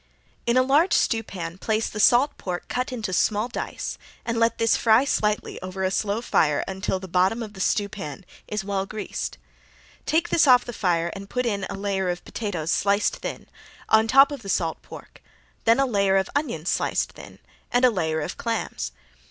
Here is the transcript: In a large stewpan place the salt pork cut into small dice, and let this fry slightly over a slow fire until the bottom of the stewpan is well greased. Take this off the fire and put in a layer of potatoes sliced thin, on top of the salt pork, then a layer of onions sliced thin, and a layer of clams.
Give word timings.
In 0.47 0.57
a 0.57 0.63
large 0.63 0.93
stewpan 0.93 1.59
place 1.59 1.87
the 1.87 1.99
salt 1.99 2.35
pork 2.39 2.67
cut 2.67 2.91
into 2.91 3.13
small 3.13 3.47
dice, 3.47 3.99
and 4.25 4.39
let 4.39 4.57
this 4.57 4.75
fry 4.75 5.05
slightly 5.05 5.61
over 5.61 5.83
a 5.83 5.91
slow 5.91 6.23
fire 6.23 6.63
until 6.67 6.99
the 6.99 7.07
bottom 7.07 7.43
of 7.43 7.53
the 7.53 7.59
stewpan 7.59 8.25
is 8.47 8.63
well 8.63 8.87
greased. 8.87 9.37
Take 10.07 10.29
this 10.29 10.47
off 10.47 10.65
the 10.65 10.73
fire 10.73 11.11
and 11.13 11.29
put 11.29 11.45
in 11.45 11.65
a 11.69 11.75
layer 11.75 12.09
of 12.09 12.25
potatoes 12.25 12.71
sliced 12.71 13.17
thin, 13.17 13.45
on 13.89 14.07
top 14.07 14.31
of 14.31 14.41
the 14.41 14.49
salt 14.49 14.81
pork, 14.81 15.21
then 15.65 15.79
a 15.79 15.85
layer 15.85 16.17
of 16.17 16.31
onions 16.35 16.69
sliced 16.69 17.11
thin, 17.11 17.37
and 17.71 17.85
a 17.85 17.91
layer 17.91 18.21
of 18.21 18.37
clams. 18.37 18.91